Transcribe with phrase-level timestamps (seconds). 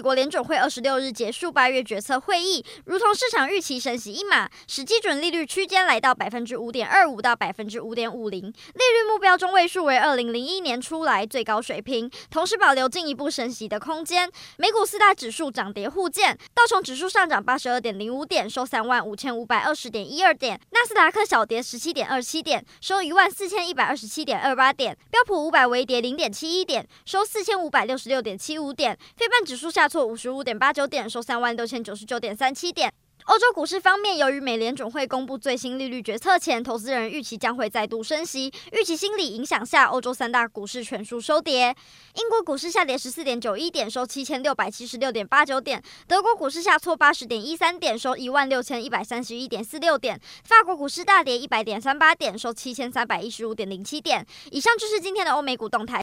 [0.00, 14.32] 美国联准会二十六日结束八月决策会议，如同市场预期升息一码，使基准利率区间来到百分之五点二五到百分之五点五零，利率目标中位数为二零零一年初来最高水平，同时保留进一步升息的空间。
[14.56, 29.70] 美股四大指数涨跌互见，道琼指数上涨八十二点零五点，收三万五千五百二十点一二点；纳斯达克小跌十七点二七点，收一万四千一百二十七点二八点；标普五百微跌零点七一点，收四千五百六十六点七五点；非半指数。
[29.70, 32.92] 下挫五十五点八九点，收三万六千九十九点三七点。
[33.24, 41.74] 欧洲股市方面，由于美联准会公布最新利率决策前，投资人预期将会再度升息，预期心理影响下，欧洲三大股市全数收跌。
[42.14, 54.26] 英国股市下跌十四点九一点，收七千六百七十六点八九点；德国股市下挫八十点一三点，收一万六千一百三十一点四六点；法国股市大跌一百点三八点，收七千三百一十五点零七点。
[54.50, 55.98] 以上就是今天的欧美股动态。